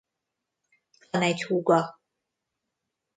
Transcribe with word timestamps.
Van 1.11 1.21
egy 1.21 1.43
húga. 1.43 1.99